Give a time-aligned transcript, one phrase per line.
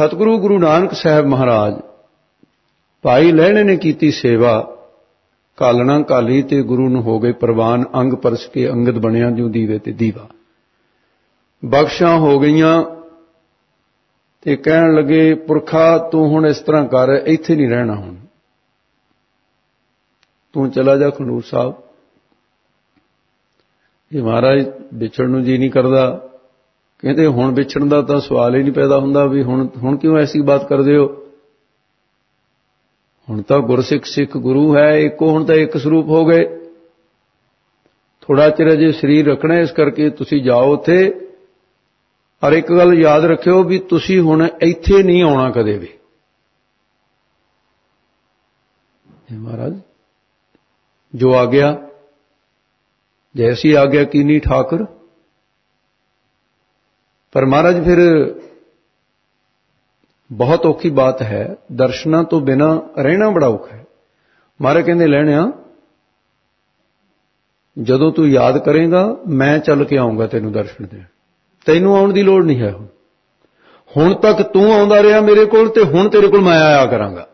[0.00, 1.80] ਸਤਿਗੁਰੂ ਗੁਰੂ ਨਾਨਕ ਸਾਹਿਬ ਮਹਾਰਾਜ
[3.02, 4.76] ਭਾਈ ਲਹਿਣੇ ਨੇ ਕੀਤੀ ਸੇਵਾ,
[5.56, 9.78] ਕਾਲਣਾ ਕਾਲੀ ਤੇ ਗੁਰੂ ਨੂੰ ਹੋ ਗਏ ਪ੍ਰਵਾਨ, ਅੰਗ ਪਰਸ ਕੇ ਅੰਗਦ ਬਣਿਆ ਜਿਉ ਦੀਵੇ
[9.78, 10.28] ਤੇ ਦੀਵਾ।
[11.64, 12.84] ਬਖਸ਼ਾਂ ਹੋ ਗਈਆਂ
[14.42, 18.16] ਤੇ ਕਹਿਣ ਲੱਗੇ, ਪੁਰਖਾ, ਤੂੰ ਹੁਣ ਇਸ ਤਰ੍ਹਾਂ ਕਰ, ਇੱਥੇ ਨਹੀਂ ਰਹਿਣਾ ਹੁਣ।
[20.52, 21.74] ਤੂੰ ਚਲਾ ਜਾ ਖੰਡੂਰ ਸਾਹਿਬ।
[24.12, 26.29] ਇਹ ਮਹਾਰਾਜ ਵਿਛੜਨ ਨੂੰ ਜੀ ਨਹੀਂ ਕਰਦਾ।
[27.02, 30.40] ਕਹਿੰਦੇ ਹੁਣ ਵਿਛੜਨ ਦਾ ਤਾਂ ਸਵਾਲ ਹੀ ਨਹੀਂ ਪੈਦਾ ਹੁੰਦਾ ਵੀ ਹੁਣ ਹੁਣ ਕਿਉਂ ਐਸੀ
[30.40, 31.06] ਬਾਤ ਕਰਦੇ ਹੋ?
[33.30, 36.58] ਹੁਣ ਤਾਂ ਗੁਰਸਿੱਖ ਸਿੱਖ ਗੁਰੂ ਹੈ, ਇੱਕੋ ਹੁਣ ਤਾਂ ਇੱਕ ਸਰੂਪ ਹੋ ਗਏ।
[38.20, 41.28] ਥੋੜਾ ਚਿਰ ਜੇ ਸਰੀਰ ਰੱਖਣਾ ਇਸ ਕਰਕੇ ਤੁਸੀਂ ਜਾਓ ਉੱਥੇ।
[42.44, 45.88] ਔਰ ਇੱਕ ਗੱਲ ਯਾਦ ਰੱਖਿਓ ਵੀ ਤੁਸੀਂ ਹੁਣ ਇੱਥੇ ਨਹੀਂ ਆਉਣਾ ਕਦੇ ਵੀ।
[49.32, 49.80] ਇਹ ਮਹਾਰਾਜ,
[51.14, 51.88] ਜੋ ਆ ਗਿਆ,
[53.36, 54.84] ਜੈਸੀ ਆ ਗਿਆ ਕੀਨੀ ਠਾਕਰ?
[57.32, 57.98] ਪਰ ਮਹਾਰਾਜ ਫਿਰ
[60.32, 63.84] ਬਹੁਤ ਔਖੀ ਬਾਤ ਹੈ, ਦਰਸ਼ਨਾਂ ਤੋਂ ਬਿਨਾ ਰਹਿਣਾ ਬੜਾ ਔਖਾ ਹੈ।
[64.62, 65.52] ਮਹਾਰਾਜ ਕਹਿੰਦੇ ਲੈਣਿਆ
[67.82, 71.02] ਜਦੋਂ ਤੂੰ ਯਾਦ ਕਰੇਗਾ, ਮੈਂ ਚੱਲ ਕੇ ਆਉਂਗਾ ਤੈਨੂੰ ਦਰਸ਼ਨ ਦੇਣ।
[71.66, 72.86] ਤੈਨੂੰ ਆਉਣ ਦੀ ਲੋੜ ਨਹੀਂ ਹੈ ਹੁਣ।
[73.96, 77.28] ਹੁਣ ਤੱਕ ਤੂੰ ਆਉਂਦਾ ਰਿਹਾ ਮੇਰੇ ਕੋਲ ਤੇ ਹੁਣ ਤੇਰੇ ਕੋਲ ਮੈਂ ਆਇਆ ਕਰਾਂਗਾ।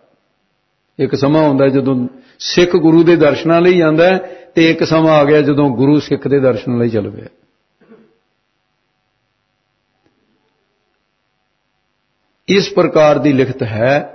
[0.99, 4.19] ਇੱਕ ਸਮਾਂ ਆਉਂਦਾ ਜਦੋਂ ਸਿੱਖ ਗੁਰੂ ਦੇ ਦਰਸ਼ਨਾਂ ਲਈ ਜਾਂਦਾ
[4.55, 7.27] ਤੇ ਇੱਕ ਸਮਾਂ ਆ ਗਿਆ ਜਦੋਂ ਗੁਰੂ ਸਿੱਖ ਦੇ ਦਰਸ਼ਨ ਲਈ ਚੱਲ ਪਿਆ।
[12.49, 14.13] ਇਸ ਪ੍ਰਕਾਰ ਦੀ ਲਿਖਤ ਹੈ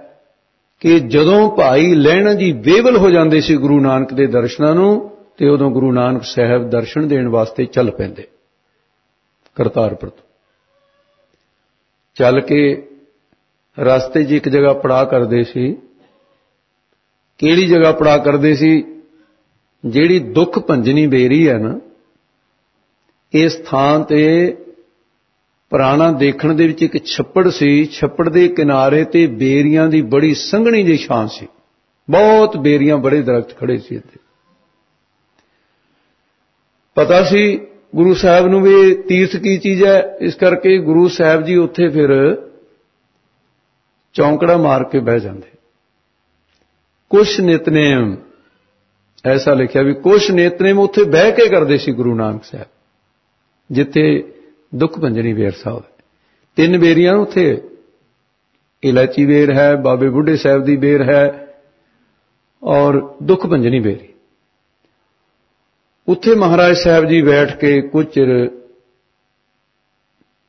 [0.80, 5.50] ਕਿ ਜਦੋਂ ਭਾਈ ਲੈਣਾ ਜੀ ਵੇਵਲ ਹੋ ਜਾਂਦੇ ਸੀ ਗੁਰੂ ਨਾਨਕ ਦੇ ਦਰਸ਼ਨਾਂ ਨੂੰ, ਤੇ
[5.50, 8.28] ਉਦੋਂ ਗੁਰੂ ਨਾਨਕ ਸਾਹਿਬ ਦਰਸ਼ਨ ਦੇਣ ਵਾਸਤੇ ਚੱਲ ਪੈਂਦੇ।
[9.56, 10.24] ਕਰਤਾਰਪੁਰ ਤੋਂ।
[12.16, 12.88] ਚੱਲ ਕੇ
[13.80, 15.74] ਰਸਤੇ 'ਚ ਇੱਕ ਜਗ੍ਹਾ ਪੜਾ ਕਰਦੇ ਸੀ।
[17.38, 18.84] ਕਿਹੜੀ ਜਗ੍ਹਾ ਪੜਾ ਕਰਦੇ ਸੀ?
[19.86, 21.80] ਜਿਹੜੀ ਦੁੱਖ ਭੰਜਨੀ ਬੇਰੀ ਹੈ ਨਾ
[23.34, 24.58] ਇਸ ਥਾਂ ਤੇ
[25.72, 30.84] ਪੁਰਾਣਾ ਦੇਖਣ ਦੇ ਵਿੱਚ ਇੱਕ ਛੱਪੜ ਸੀ, ਛੱਪੜ ਦੇ ਕਿਨਾਰੇ ਤੇ ਬੇਰੀਆਂ ਦੀ ਬੜੀ ਸੰਘਣੀ
[30.84, 31.48] ਜਿਹੀ ਛਾਂ ਸੀ।
[32.08, 34.20] ਬਹੁਤ ਬੇਰੀਆਂ ਬੜੇ ਦਰਖਤ ਖੜੇ ਸੀ ਇੱਥੇ।
[36.98, 37.44] ਪਤਾ ਸੀ
[37.96, 42.12] ਗੁਰੂ ਸਾਹਿਬ ਨੂੰ ਵੀ ਤੀਰਥ ਕੀ ਚੀਜ਼ ਹੈ, ਇਸ ਕਰਕੇ ਗੁਰੂ ਸਾਹਿਬ ਜੀ ਉੱਥੇ ਫਿਰ
[44.16, 45.50] ਚੌਂਕੜਾ ਮਾਰ ਕੇ ਬਹਿ ਜਾਂਦੇ।
[47.12, 48.16] ਕੁਛ ਨਿਤਨੇਮ,
[49.26, 52.68] ਐਸਾ ਲਿਖਿਆ ਵੀ ਕੁਛ ਨਿਤਨੇਮ ਉੱਥੇ ਬਹਿ ਕੇ ਕਰਦੇ ਸੀ ਗੁਰੂ ਨਾਨਕ ਸਾਹਿਬ,
[53.70, 54.04] ਜਿੱਥੇ
[54.76, 55.84] ਦੁੱਖ ਭੰਜਨੀ ਵੇਰ ਸਾਹਿਬ।
[56.56, 57.62] ਤਿੰਨ ਬੇਰੀਆਂ ਉੱਥੇ।
[58.84, 61.56] ਇਲਾਚੀ ਵੇਰ ਹੈ, ਬਾਬੇ ਬੁੱਢੇ ਸਾਹਿਬ ਦੀ ਬੇਰ ਹੈ
[62.64, 64.08] ਔਰ ਦੁੱਖ ਭੰਜਨੀ ਬੇਰੀ
[66.08, 68.50] ਉੱਥੇ ਮਹਾਰਾਜ ਸਾਹਿਬ ਜੀ ਬੈਠ ਕੇ ਕੁਝ ਚਿਰ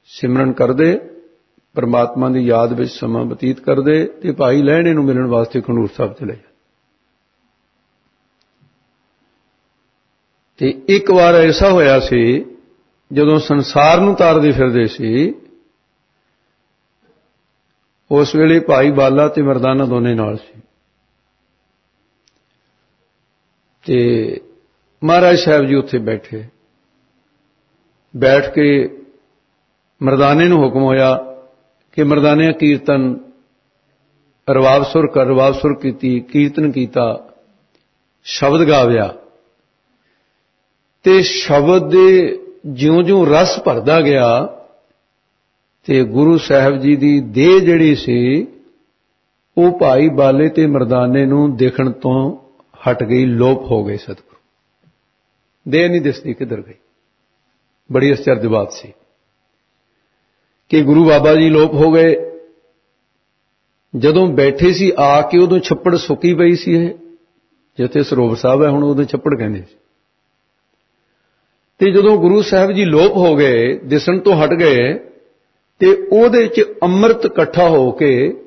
[0.05, 0.99] ਸਿਮਰਨ ਕਰਦੇ,
[1.75, 6.13] ਪਰਮਾਤਮਾ ਦੀ ਯਾਦ ਵਿੱਚ ਸਮਾਂ ਬਤੀਤ ਕਰਦੇ ਤੇ ਭਾਈ ਲੈਣੇ ਨੂੰ ਮਿਲਣ ਵਾਸਤੇ ਖੰਡੂਰ ਸਾਹਿਬ
[6.13, 6.53] ਚਲੇ ਜਾਂਦੇ।
[10.57, 12.52] ਤੇ ਇੱਕ ਵਾਰ ਐਸਾ ਹੋਇਆ ਸੀ
[13.13, 15.35] ਜਦੋਂ ਸੰਸਾਰ ਨੂੰ ਤਾਰਦੇ ਫਿਰਦੇ ਸੀ,
[18.11, 20.61] ਉਸ ਵੇਲੇ ਭਾਈ ਬਾਲਾ ਤੇ ਮਰਦਾਨਾ ਦੋਨੇ ਨਾਲ ਸੀ।
[23.85, 24.41] ਤੇ
[25.05, 26.45] ਮਹਾਰਾਜ ਸਾਹਿਬ ਜੀ ਉੱਥੇ ਬੈਠੇ।
[28.17, 28.99] ਬੈਠ ਕੇ
[30.03, 31.15] ਮਰਦਾਨੇ ਨੂੰ ਹੁਕਮ ਹੋਇਆ
[31.93, 33.17] ਕਿ ਮਰਦਾਨੇ ਕੀਰਤਨ
[34.51, 37.31] ਰਵਾਬ ਸੁਰ ਕਰ ਰਵਾਬ ਸੁਰ ਕੀਤੀ, ਕੀਰਤਨ ਕੀਤਾ,
[38.25, 39.15] ਸ਼ਬਦ ਗਾਵਿਆ।
[41.03, 44.49] ਤੇ ਸ਼ਬਦ ਦੇ ਜਿਉਂ-ਜਿਉਂ ਰਸ ਭਰਦਾ ਗਿਆ
[45.87, 48.47] ਤੇ ਗੁਰੂ ਸਾਹਿਬ ਜੀ ਦੀ ਦੇਹ ਜਿਹੜੀ ਸੀ,
[49.59, 52.39] ਉਹ ਭਾਈ ਬਾਲੇ ਤੇ ਮਰਦਾਨੇ ਨੂੰ ਦੇਖਣ ਤੋਂ
[52.75, 54.37] ਹਟ ਗਈ, ਲੋਪ ਹੋ ਗਈ ਸਤਿਗੁਰੂ।
[55.69, 56.75] ਦੇਹ ਨਹੀਂ ਦਿਸਦੀ ਕਿੱਧਰ ਗਈ।
[57.93, 58.93] ਬੜੀ ਅਚਰਜ ਬਾਤ ਸੀ
[60.69, 62.41] ਕਿ ਗੁਰੂ ਬਾਬਾ ਜੀ ਲੋਪ ਹੋ ਗਏ।
[63.97, 66.95] ਜਦੋਂ ਬੈਠੇ ਸੀ, ਆ ਕੇ ਉਦੋਂ ਛੱਪੜ ਸੁੱਕੀ ਪਈ ਸੀ ਇਹ।
[67.79, 69.75] ਜਿੱਥੇ ਸਰੋਵਰ ਸਾਹਿਬ ਹੈ, ਹੁਣ ਉਦੋਂ ਛੱਪੜ ਕਹਿੰਦੇ ਸੀ।
[71.83, 74.95] ਤੇ ਜਦੋਂ ਗੁਰੂ ਸਾਹਿਬ ਜੀ ਲੋਪ ਹੋ ਗਏ, ਦਿਸਣ ਤੋਂ ਹਟ ਗਏ,
[75.79, 78.45] ਤੇ ਉਹਦੇ ਵਿੱਚ ਅੰਮ੍ਰਿਤ ਇਕੱਠਾ ਹੋ ਕੇ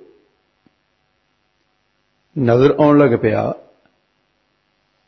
[2.39, 3.53] ਨਜ਼ਰ ਆਉਣ ਲੱਗ ਪਿਆ।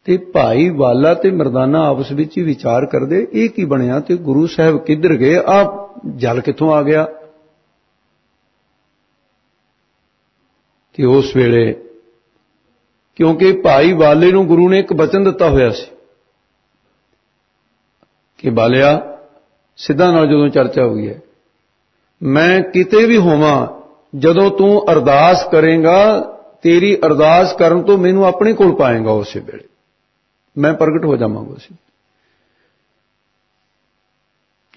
[0.03, 4.47] ਤੇ ਭਾਈ ਵਾਲਾ ਤੇ ਮਰਦਾਨਾ ਆਪਸ ਵਿੱਚ ਹੀ ਵਿਚਾਰ ਕਰਦੇ, ਇਹ ਕੀ ਬਣਿਆ ਤੇ ਗੁਰੂ
[4.47, 5.35] ਸਾਹਿਬ ਕਿੱਧਰ ਗਏ?
[5.35, 7.07] ਆ ਜਲ ਕਿੱਥੋਂ ਆ ਗਿਆ?
[10.93, 11.75] ਕਿ ਉਸ ਵੇਲੇ
[13.15, 15.96] ਕਿਉਂਕਿ ਭਾਈ ਵਾਲੇ ਨੂੰ ਗੁਰੂ ਨੇ ਇੱਕ ਬਚਨ ਦਿੱਤਾ ਹੋਇਆ ਸੀ।
[18.37, 19.17] ਕਿ ਬਾਲਿਆ,
[19.77, 21.21] ਸਿੱਧਾ ਨਾਲ ਜਦੋਂ ਚਰਚਾ ਹੋਈ ਹੈ,
[22.23, 23.67] ਮੈਂ ਕਿਤੇ ਵੀ ਹੋਵਾਂ,
[24.17, 26.21] ਜਦੋਂ ਤੂੰ ਅਰਦਾਸ ਕਰੇਗਾ,
[26.61, 29.63] ਤੇਰੀ ਅਰਦਾਸ ਕਰਨ ਤੋਂ ਮੈਨੂੰ ਆਪਣੇ ਕੋਲ ਪਾਏਗਾ ਉਸੇ ਵੇਲੇ।
[30.57, 31.75] ਮੈਂ ਪ੍ਰਗਟ ਹੋ ਜਾਵਾਂਗਾ ਉਸੇ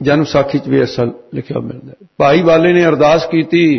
[0.03, 3.79] ਜਨਮ ਸਾਖੀ ਚ ਵੀ ਅਸਲ ਲਿਖਿਆ ਮਿਲਦਾ ਹੈ। ਭਾਈ ਵਾਲੇ ਨੇ ਅਰਦਾਸ ਕੀਤੀ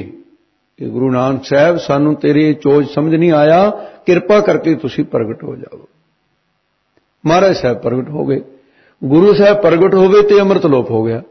[0.78, 3.70] ਕਿ ਗੁਰੂ ਨਾਨਕ ਸਾਹਿਬ, ਸਾਨੂੰ ਤੇਰੀ ਚੋਜ ਸਮਝ ਨਹੀਂ ਆਇਆ,
[4.06, 5.88] ਕਿਰਪਾ ਕਰਕੇ ਤੁਸੀਂ ਪ੍ਰਗਟ ਹੋ ਜਾਓ।
[7.26, 8.42] ਮਹਾਰਾਜ ਸਾਹਿਬ ਪ੍ਰਗਟ ਹੋ ਗਏ।
[9.04, 11.22] ਗੁਰੂ ਸਾਹਿਬ ਪ੍ਰਗਟ ਹੋਵੇ ਤੇ ਅੰਮ੍ਰਿਤ ਲੋਪ ਹੋ ਗਿਆ।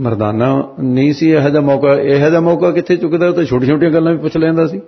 [0.00, 3.90] ਮਰਦਾਨਾ ਨਹੀਂ ਸੀ, ਇਹੋ ਜਿਹਾ ਮੌਕਾ, ਇਹੋ ਜਿਹਾ ਮੌਕਾ ਕਿੱਥੇ ਚੁੱਕਦਾ, ਉਹ ਤਾਂ ਛੋਟੀ ਛੋਟੀਆਂ
[3.90, 4.80] ਗੱਲਾਂ ਵੀ ਪੁੱਛ ਲੈਂਦਾ ਸੀ।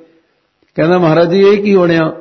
[0.74, 2.12] ਕਹਿੰਦਾ, ਮਹਾਰਾਜ ਜੀ, ਇਹ ਕੀ ਹੋਣਿਆ?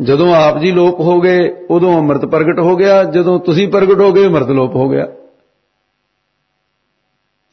[0.00, 4.12] ਜਦੋਂ ਆਪ ਜੀ ਲੋਪ ਹੋ ਗਏ, ਉਦੋਂ ਅੰਮ੍ਰਿਤ ਪ੍ਰਗਟ ਹੋ ਗਿਆ, ਜਦੋਂ ਤੁਸੀਂ ਪ੍ਰਗਟ ਹੋ
[4.12, 5.08] ਗਏ, ਅੰਮ੍ਰਿਤ ਲੋਪ ਹੋ ਗਿਆ।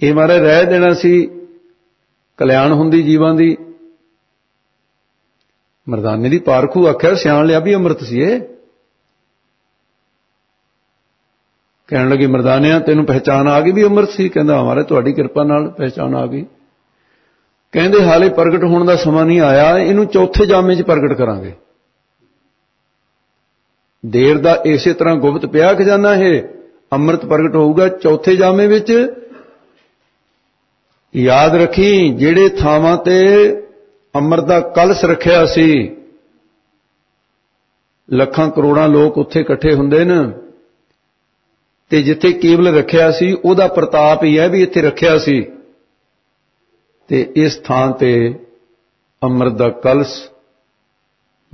[0.01, 1.29] ਇਹ ਮਾਰੇ ਰਹਿ ਦੇਣਾ ਸੀ,
[2.37, 3.57] ਕਲਿਆਣ ਹੁੰਦੀ ਜੀਵਾਂ ਦੀ।
[5.89, 8.41] ਮਰਦਾਨੇ ਦੀ ਪਾਰਖੂ ਆਖਿਆ, ਸਿਆਣ ਲਿਆ ਵੀ ਅੰਮ੍ਰਿਤ ਸੀ ਇਹ।
[11.87, 14.29] ਕਹਿਣ ਲੱਗੀ, ਮਰਦਾਨਿਆਂ, ਤੈਨੂੰ ਪਹਿਚਾਨ ਆ ਗਈ ਵੀ ਅੰਮ੍ਰਿਤ ਸੀ?
[14.29, 16.45] ਕਹਿੰਦਾ ਹਮਾਰੇ ਤੁਹਾਡੀ ਕਿਰਪਾ ਨਾਲ ਪਹਿਚਾਨ ਆ ਗਈ।
[17.71, 21.51] ਕਹਿੰਦੇ, ਹਾਲੇ ਪ੍ਰਗਟ ਹੋਣ ਦਾ ਸਮਾਂ ਨਹੀਂ ਆਇਆ, ਇਹਨੂੰ ਚੌਥੇ ਜਾਮੇ 'ਚ ਪ੍ਰਗਟ ਕਰਾਂਗੇ।
[24.05, 26.43] ਦੇਰ ਦਾ ਇਸੇ ਤਰ੍ਹਾਂ ਗੁਪਤ ਪਿਆ ਖਜ਼ਾਨਾ ਹੈ
[26.93, 29.13] ਅੰਮ੍ਰਿਤ ਪ੍ਰਗਟ ਹੋਊਗਾ ਚੌਥੇ ਜਾਮੇ ਵਿੱਚ।
[31.15, 33.17] ਯਾਦ ਰੱਖੀ, ਜਿਹੜੇ ਥਾਵਾਂ ਤੇ
[34.15, 35.97] ਅੰਮ੍ਰਿਤ ਦਾ ਕਲਸ ਰੱਖਿਆ ਸੀ,
[38.13, 40.42] ਲੱਖਾਂ ਕਰੋੜਾਂ ਲੋਕ ਉੱਥੇ ਇਕੱਠੇ ਹੁੰਦੇ ਨੇ।
[41.93, 45.51] ਤੇ ਜਿੱਥੇ ਕੇਵਲ ਰੱਖਿਆ ਸੀ, ਉਹਦਾ ਪ੍ਰਤਾਪ ਹੀ ਹੈ ਵੀ ਇੱਥੇ ਰੱਖਿਆ ਸੀ।
[47.07, 48.39] ਤੇ ਇਸ ਥਾਂ ਤੇ
[49.23, 50.29] ਅੰਮ੍ਰਿਤ ਦਾ ਕਲਸ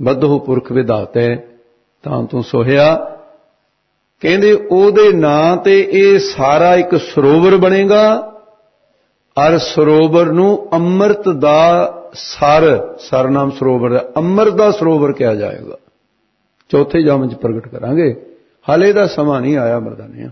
[0.02, 1.36] ਬੱਧੋ ਪੁਰਖ ਵਿਧਾਤੇ
[2.02, 2.94] ਤਾਂ ਤੂੰ ਸੋਹਿਆ।
[4.20, 8.32] ਕਹਿੰਦੇ ਉਹਦੇ ਨਾਂ ਤੇ ਇਹ ਸਾਰਾ ਇੱਕ ਸਰੋਵਰ ਬਣੇਗਾ,
[9.46, 15.78] ਅਰ ਸਰੋਵਰ ਨੂੰ ਅੰਮ੍ਰਿਤ ਦਾ ਸਰ, ਸਰਨਾਮ ਸਰੋਵਰ ਦਾ ਅੰਮ੍ਰਿਤ ਦਾ ਸਰੋਵਰ ਕਿਹਾ ਜਾਏਗਾ।
[16.68, 18.29] ਚੌਥੇ ਜਾਮ ਵਿੱਚ ਪ੍ਰਗਟ ਕਰਾਂਗੇ।
[18.68, 20.30] ਹਾਲੇ ਦਾ ਸਮਾਂ ਨਹੀਂ ਆਇਆ ਮਰਦਾਨਿਆਂ।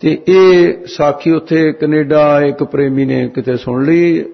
[0.00, 4.32] ਤੇ ਇਹ ਸਾਖੀ ਉੱਥੇ ਕੈਨੇਡਾ ਇੱਕ ਪ੍ਰੇਮੀ ਨੇ ਕਿਤੇ ਸੁਣ ਲਈ।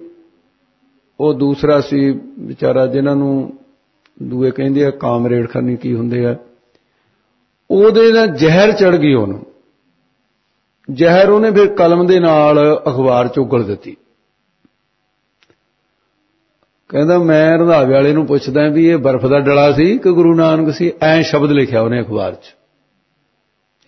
[1.21, 3.59] ਉਹ ਦੂਸਰਾ ਸੀ ਵਿਚਾਰਾ ਜਿਨ੍ਹਾਂ ਨੂੰ
[4.23, 6.37] ਦੂਏ ਕਹਿੰਦੇ ਆ ਕਾਮਰੇਡ ਖਰਨੀ ਕੀ ਹੁੰਦੇ ਆ।
[7.71, 9.47] ਉਹਦੇ ਨਾਲ ਜ਼ਹਿਰ ਚੜ ਗਈ ਉਹਨੂੰ।
[10.91, 13.97] ਜ਼ਹਿਰ ਉਹਨੇ ਫਿਰ ਕਲਮ ਦੇ ਨਾਲ ਅਖਬਾਰ ਚ ਉਗਲ ਦਿੱਤੀ।
[16.89, 20.75] ਕਹਿੰਦਾ ਮੈਂ ਰੰਧਾਵੇ ਵਾਲੇ ਨੂੰ ਪੁੱਛਦਾ ਵੀ ਇਹ ਬਰਫ਼ ਦਾ ਡਲਾ ਸੀ ਕਿ ਗੁਰੂ ਨਾਨਕ
[20.75, 20.93] ਸੀ?
[21.03, 22.55] ਐ ਸ਼ਬਦ ਲਿਖਿਆ ਉਹਨੇ ਅਖਬਾਰ 'ਚ।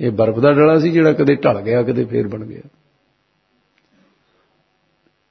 [0.00, 2.60] ਇਹ ਬਰਫ਼ ਦਾ ਡਲਾ ਸੀ ਜਿਹੜਾ ਕਦੇ ਢਲ ਗਿਆ, ਕਦੇ ਫੇਰ ਬਣ ਗਿਆ।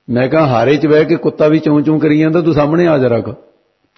[0.09, 2.97] ਮੈਂ ਕਹਾ, ਹਾਰੇ 'ਚ ਬਹਿ ਕੇ ਕੁੱਤਾ ਵੀ ਚੌਂ ਚੌਂ ਕਰੀ ਜਾਂਦਾ, ਤੂੰ ਸਾਹਮਣੇ ਆ
[2.97, 3.33] ਜਰਾ ਕੋ।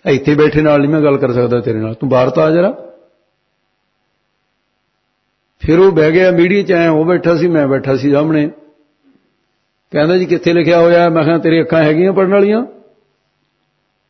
[0.05, 2.85] ਇੱਥੇ ਬੈਠੇ ਨਾਲ ਨਹੀਂ ਮੈਂ ਗੱਲ ਕਰ ਸਕਦਾ ਤੇਰੇ ਨਾਲ। ਤੂੰ ਬਾਹਰ ਤਾਂ ਆ ਜਰਾ।
[5.59, 8.51] ਫਿਰ ਉਹ ਬਹਿ ਗਿਆ ਮੀਡੀਆ 'ਚ ਆਇਆ ਉਹ ਬੈਠਾ ਸੀ, ਮੈਂ ਬੈਠਾ ਸੀ ਸਾਹਮਣੇ।
[9.91, 11.09] ਕਹਿੰਦਾ ਜੀ, ਕਿੱਥੇ ਲਿਖਿਆ ਹੋਇਆ?
[11.09, 12.65] ਮੈਂ ਕਿਹਾ, ਤੇਰੀ ਅੱਖਾਂ ਹੈਗੀਆਂ ਪੜਨ ਵਾਲੀਆਂ?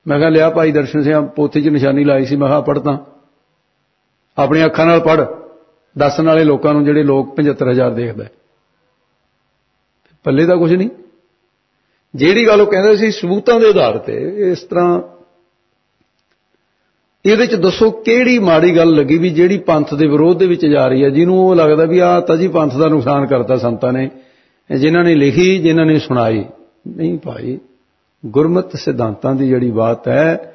[0.07, 3.05] ਮੈਂ ਕਿਹਾ, ਲਿਆ ਭਾਈ ਦਰਸ਼ਨ ਸਿੰਘ ਪੋਥੇ 'ਚ ਨਿਸ਼ਾਨੀ ਲਾਈ ਸੀ, ਮੈਂ ਕਿਹਾ ਪੜ੍ਹਤਾ
[4.37, 5.25] ਆਪਣੀ ਅੱਖਾਂ ਨਾਲ ਪੜ
[5.97, 8.25] ਦੱਸਣ ਵਾਲੇ ਲੋਕਾਂ ਨੂੰ ਜਿਹੜੇ ਲੋਕ 75000 ਦੇਖਦਾ।
[10.23, 10.89] ਪੱਲੇ ਦਾ ਕੁਝ ਨਹੀਂ।
[12.15, 15.01] ਜਿਹੜੀ ਗੱਲ ਉਹ ਕਹਿੰਦੇ ਸੀ, ਸਬੂਤਾਂ ਦੇ ਆਧਾਰ ਤੇ, ਇਸ ਤਰ੍ਹਾਂ
[17.25, 20.87] ਇਹਦੇ ਚ ਦੱਸੋ ਕਿਹੜੀ ਮਾੜੀ ਗੱਲ ਲੱਗੀ ਵੀ ਜਿਹੜੀ ਪੰਥ ਦੇ ਵਿਰੋਧ ਦੇ ਵਿੱਚ ਜਾ
[20.87, 24.09] ਰਹੀ ਹੈ, ਜਿਹਨੂੰ ਉਹ ਲੱਗਦਾ ਵੀ ਆ ਤਾਂ ਜੀ ਪੰਥ ਦਾ ਨੁਕਸਾਨ ਕਰਤਾ ਸੰਤਾਂ ਨੇ,
[24.77, 26.45] ਜਿਨ੍ਹਾਂ ਨੇ ਲਿਖੀ, ਜਿਨ੍ਹਾਂ ਨੇ ਸੁਣਾਈ।
[26.87, 27.59] ਨਹੀਂ ਭਾਈ
[28.25, 30.53] ਗੁਰਮਤ ਸਿਧਾਂਤਾਂ ਦੀ ਜਿਹੜੀ ਬਾਤ ਹੈ,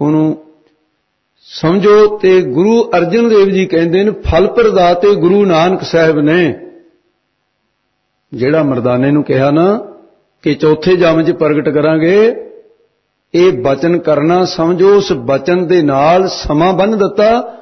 [0.00, 0.44] ਉਹਨੂੰ
[1.44, 6.66] ਸਮਝੋ ਤੇ ਗੁਰੂ ਅਰਜਨ ਦੇਵ ਜੀ ਕਹਿੰਦੇ ਨੇ, ਫਲ ਪ੍ਰਦਾਤੇ ਗੁਰੂ ਨਾਨਕ ਸਾਹਿਬ ਨੇ।
[8.34, 9.86] ਜਿਹੜਾ ਮਰਦਾਨੇ ਨੂੰ ਕਿਹਾ ਨਾ
[10.42, 12.46] ਕਿ ਚੌਥੇ ਜਮ 'ਚ ਪ੍ਰਗਟ ਕਰਾਂਗੇ,
[13.34, 17.56] ਇਹ ਬਚਨ ਕਰਨਾ ਸਮਝੋ, ਉਸ ਬਚਨ ਦੇ ਨਾਲ ਸਮਾਂ ਬੰਨ ਦਿੱਤਾ।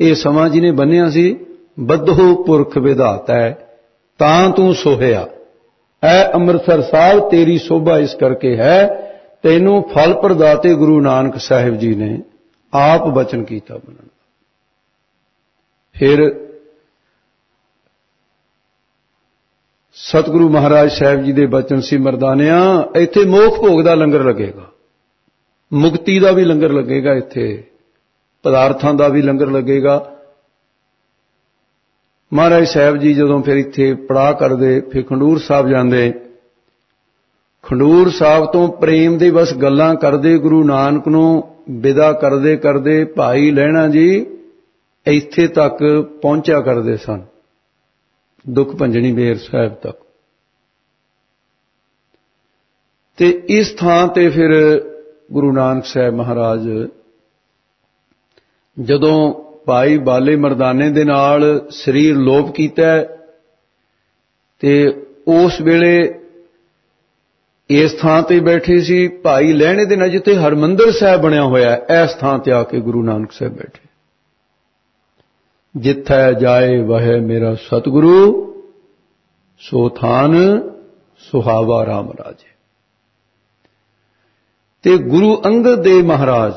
[0.00, 1.36] ਇਹ ਸਮਾਂ ਜਿਹਨੇ ਬੰਨਿਆ ਸੀ,
[1.80, 3.68] ਬੱਧੋ ਪੁਰਖ ਵਿਧਾਤਾ ਹੈ,
[4.18, 5.28] ਤਾਂ ਤੂੰ ਸੋਹਿਆ।
[6.04, 8.86] ਐ ਅੰਮ੍ਰਿਤਸਰ ਸਾਹਿਬ, ਤੇਰੀ ਸੋਭਾ ਇਸ ਕਰਕੇ ਹੈ,
[9.42, 12.18] ਤੈਨੂੰ ਫਲ ਪ੍ਰਦਾਤੇ ਗੁਰੂ ਨਾਨਕ ਸਾਹਿਬ ਜੀ ਨੇ
[12.72, 14.08] ਆਪ ਬਚਨ ਕੀਤਾ ਬਣਨ
[15.94, 16.22] ਫਿਰ
[19.96, 24.70] ਸਤਿਗੁਰੂ ਮਹਾਰਾਜ ਸਾਹਿਬ ਜੀ ਦੇ ਬਚਨ ਸੀ ਮਰਦਾਨਿਆਂ, ਇੱਥੇ ਮੋਖ ਭੋਗ ਦਾ ਲੰਗਰ ਲੱਗੇਗਾ।
[25.72, 27.64] ਮੁਕਤੀ ਦਾ ਵੀ ਲੰਗਰ ਲੱਗੇਗਾ ਇੱਥੇ,
[28.42, 30.13] ਪਦਾਰਥਾਂ ਦਾ ਵੀ ਲੰਗਰ ਲੱਗੇਗਾ।
[32.34, 36.12] ਮਹਾਰਾਜ ਸਾਹਿਬ ਜੀ ਜਦੋਂ ਫਿਰ ਇੱਥੇ ਪੜਾ ਕਰਦੇ, ਫਿਰ ਖੰਡੂਰ ਸਾਹਿਬ ਜਾਂਦੇ।
[37.62, 43.50] ਖੰਡੂਰ ਸਾਹਿਬ ਤੋਂ ਪ੍ਰੇਮ ਦੇ ਬਸ ਗੱਲਾਂ ਕਰਦੇ, ਗੁਰੂ ਨਾਨਕ ਨੂੰ ਵਿਦਾ ਕਰਦੇ ਕਰਦੇ, ਭਾਈ
[43.50, 44.26] ਲੈਣਾ ਜੀ
[45.06, 47.22] ਇੱਥੇ ਤੱਕ ਪਹੁੰਚਿਆ ਕਰਦੇ ਸਨ।
[48.50, 49.96] ਦੁੱਖ ਭੰਜਣੀ ਬੇਰ ਸਾਹਿਬ ਤੱਕ।
[53.16, 54.50] ਤੇ ਇਸ ਥਾਂ ਤੇ ਫਿਰ
[55.32, 56.88] ਗੁਰੂ ਨਾਨਕ ਸਾਹਿਬ ਮਹਾਰਾਜ
[58.80, 63.04] ਜਦੋਂ ਭਾਈ ਬਾਲੇ ਮਰਦਾਨੇ ਦੇ ਨਾਲ ਸਰੀਰ ਲੋਪ ਕੀਤਾ
[64.58, 66.20] ਤੇ ਉਸ ਵੇਲੇ
[67.70, 72.14] ਇਸ ਥਾਂ ਤੇ ਬੈਠੇ ਸੀ, ਭਾਈ ਲੈਣੇ ਦੇ ਨਾਲ ਜਿੱਥੇ ਹਰਮੰਦਰ ਸਾਹਿਬ ਬਣਿਆ ਹੋਇਆ ਇਸ
[72.14, 73.88] ਥਾਂ ਤੇ ਆ ਕੇ ਗੁਰੂ ਨਾਨਕ ਸਾਹਿਬ ਬੈਠੇ।
[75.76, 78.44] ਜਿੱਥੈ ਜਾਏ ਵਹ ਮੇਰਾ ਸਤਿਗੁਰੂ,
[79.58, 80.60] ਸੋ ਥਾਨ
[81.18, 82.54] ਸੁਹਾਵਾ RAM ਰਾਜੇ।
[84.82, 86.52] ਤੇ ਗੁਰੂ ਅੰਗਦ ਦੇ ਮਹਾਰਾਜ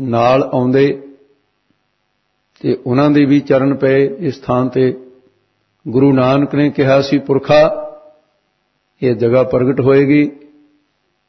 [0.00, 1.06] ਨਾਲ ਆਉਂਦੇ
[2.60, 4.96] ਤੇ ਉਹਨਾਂ ਦੇ ਵੀ ਚਰਨ ਪਏ, ਇਸ ਥਾਂ ਤੇ
[5.88, 7.86] ਗੁਰੂ ਨਾਨਕ ਨੇ ਕਿਹਾ ਸੀ, ਪੁਰਖਾ,
[9.02, 10.30] ਇਹ ਜਗ੍ਹਾ ਪ੍ਰਗਟ ਹੋਏਗੀ,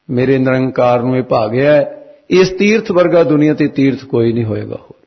[0.09, 1.93] ਮੇਰੇ ਨਿਰੰਕਾਰ ਨੂੰ ਇਹ ਭਾਗਿਆ
[2.29, 5.05] ਇਸ ਤੀਰਥ ਵਰਗਾ ਦੁਨੀਆ ਤੇ ਤੀਰਥ ਕੋਈ ਨਹੀਂ ਹੋਏਗਾ ਹੋਰ।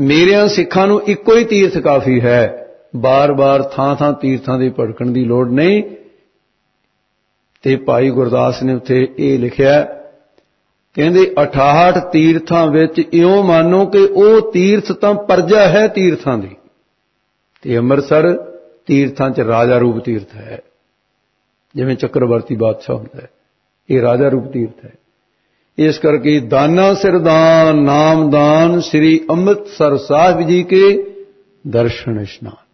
[0.00, 5.50] ਮੇਰਿਆਂ ਸਿੱਖਾਂ ਨੂੰ ਇੱਕੋ ਹੀ ਤੀਰਥ ਕਾਫੀ ਹੈ, ਬਾਰ-ਬਾਰ ਥਾਂ-ਥਾਂ ਤੀਰਥਾਂ ਦੇ ਭੜਕਣ ਦੀ ਲੋੜ
[5.50, 5.82] ਨਹੀਂ,
[7.62, 9.99] ਤੇ ਭਾਈ ਗੁਰਦਾਸ ਨੇ ਉੱਥੇ ਇਹ ਲਿਖਿਆ
[10.94, 16.56] ਕਹਿੰਦੇ 68 ਤੀਰਥਾਂ ਵਿੱਚ ਇਉਂ ਮੰਨੋ ਕਿ ਉਹ ਤੀਰਥ ਤਾਂ ਪਰਜਾ ਹੈ ਤੀਰਥਾਂ ਦੀ।
[17.62, 18.36] ਤੇ ਅੰਮ੍ਰਿਤਸਰ
[18.86, 20.60] ਤੀਰਥਾਂ 'ਚ ਰਾਜਾ ਰੂਪ ਤੀਰਥ ਹੈ।
[21.76, 23.28] ਜਿਵੇਂ ਚੱਕਰਵਰਤੀ ਬਾਦਸ਼ਾਹ ਹੁੰਦਾ ਹੈ,
[23.90, 24.92] ਇਹ ਰਾਜਾ ਰੂਪ ਤੀਰਥ ਹੈ।
[25.78, 31.14] ਇਸ ਕਰਕੇ ਦਾਨਾ ਸਿਰਦਾਨ ਨਾਮਦਾਨ ਸ੍ਰੀ ਅੰਮ੍ਰਿਤਸਰ ਸਾਹਿਬ ਜੀ ਕੇ
[31.68, 32.64] ਦਰਸ਼ਨ ਇਸ਼ਨਾਨ।